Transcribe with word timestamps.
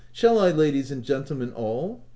shall 0.11 0.39
I, 0.39 0.49
ladies 0.49 0.89
and 0.89 1.03
gentlemen— 1.03 1.53
all? 1.53 2.01